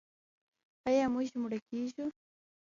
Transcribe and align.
آیا 0.87 1.05
موږ 1.13 1.29
مړه 1.41 1.59
کیږو؟ 1.67 2.05